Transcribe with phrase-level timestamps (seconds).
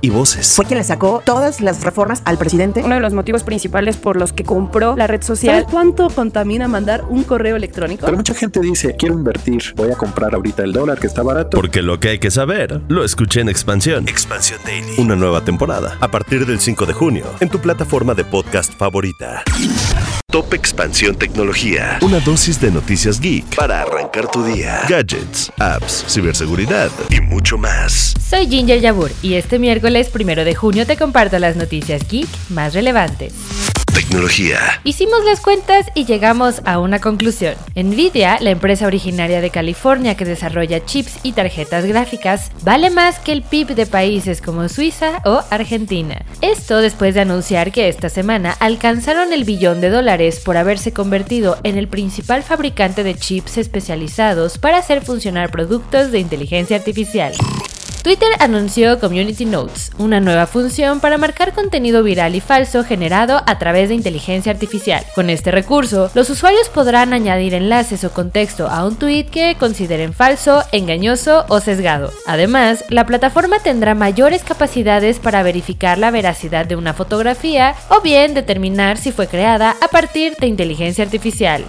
[0.00, 0.54] y voces.
[0.54, 2.82] Fue quien le sacó todas las reformas al presidente.
[2.84, 5.56] Uno de los motivos principales por los que compró la red social.
[5.56, 8.04] ¿Sabes cuánto contamina mandar un correo electrónico?
[8.06, 11.56] Pero mucha gente dice, quiero invertir, voy a comprar ahorita el dólar que está barato.
[11.56, 14.08] Porque lo que hay que saber, lo escuché en Expansión.
[14.08, 14.94] Expansión Daily.
[14.98, 19.42] Una nueva temporada, a partir del 5 de junio, en tu plataforma de podcast favorita.
[20.30, 21.98] Top Expansión Tecnología.
[22.02, 24.82] Una dosis de noticias geek para arrancar tu día.
[24.86, 28.12] Gadgets, apps, ciberseguridad y mucho más.
[28.28, 32.74] Soy Ginger Yabur y este miércoles primero de junio te comparto las noticias geek más
[32.74, 33.32] relevantes.
[33.98, 34.80] Tecnología.
[34.84, 37.56] Hicimos las cuentas y llegamos a una conclusión.
[37.74, 43.32] Nvidia, la empresa originaria de California que desarrolla chips y tarjetas gráficas, vale más que
[43.32, 46.24] el PIB de países como Suiza o Argentina.
[46.42, 51.58] Esto después de anunciar que esta semana alcanzaron el billón de dólares por haberse convertido
[51.64, 57.32] en el principal fabricante de chips especializados para hacer funcionar productos de inteligencia artificial.
[58.08, 63.58] Twitter anunció Community Notes, una nueva función para marcar contenido viral y falso generado a
[63.58, 65.04] través de inteligencia artificial.
[65.14, 70.14] Con este recurso, los usuarios podrán añadir enlaces o contexto a un tweet que consideren
[70.14, 72.10] falso, engañoso o sesgado.
[72.26, 78.32] Además, la plataforma tendrá mayores capacidades para verificar la veracidad de una fotografía o bien
[78.32, 81.62] determinar si fue creada a partir de inteligencia artificial.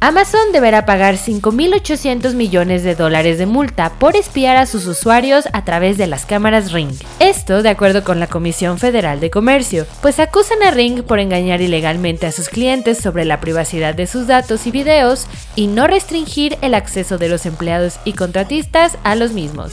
[0.00, 5.64] Amazon deberá pagar 5.800 millones de dólares de multa por espiar a sus usuarios a
[5.64, 6.92] través de las cámaras Ring.
[7.18, 11.60] Esto de acuerdo con la Comisión Federal de Comercio, pues acusan a Ring por engañar
[11.62, 16.58] ilegalmente a sus clientes sobre la privacidad de sus datos y videos y no restringir
[16.62, 19.72] el acceso de los empleados y contratistas a los mismos.